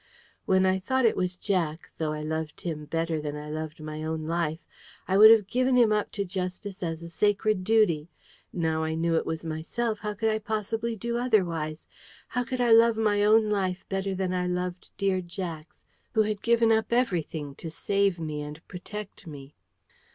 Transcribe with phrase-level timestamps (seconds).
[0.47, 4.03] When I thought it was Jack, though I loved him better than I loved my
[4.03, 4.65] own life,
[5.07, 8.09] I would have given him up to justice as a sacred duty.
[8.51, 11.87] Now I knew it was myself, how could I possibly do otherwise?
[12.29, 16.41] How could I love my own life better than I loved dear Jack's, who had
[16.41, 19.53] given up everything to save me and protect me?